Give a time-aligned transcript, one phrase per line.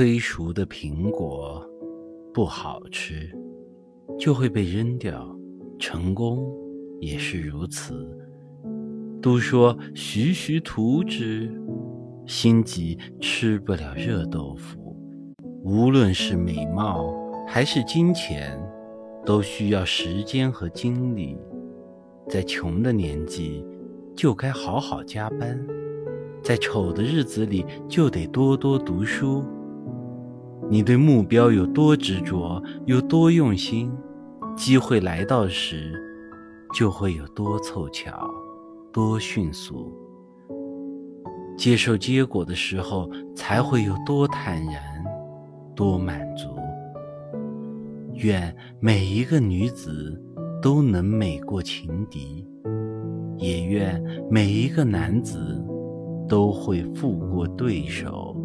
[0.00, 1.62] 催熟的苹果
[2.32, 3.30] 不好吃，
[4.18, 5.28] 就会被扔掉。
[5.78, 6.42] 成功
[7.00, 8.08] 也是如此。
[9.20, 11.52] 都说徐徐图之，
[12.24, 14.96] 心急吃不了热豆腐。
[15.62, 17.14] 无论是美貌
[17.46, 18.58] 还是金钱，
[19.26, 21.36] 都需要时间和精力。
[22.26, 23.62] 在穷的年纪，
[24.16, 25.58] 就该好好加班；
[26.42, 29.44] 在丑的日子里，就得多多读书。
[30.70, 33.92] 你对目标有多执着，有多用心，
[34.56, 35.92] 机会来到时
[36.72, 38.30] 就会有多凑巧，
[38.92, 39.92] 多迅速。
[41.56, 44.80] 接受结果的时候，才会有多坦然，
[45.74, 46.46] 多满足。
[48.14, 50.22] 愿每一个女子
[50.62, 52.46] 都能美过情敌，
[53.38, 54.00] 也愿
[54.30, 55.60] 每一个男子
[56.28, 58.36] 都会富过对手。